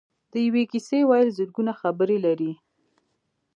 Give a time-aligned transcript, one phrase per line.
[0.31, 2.51] د یوې کیسې ویل زرګونه خبرې لري.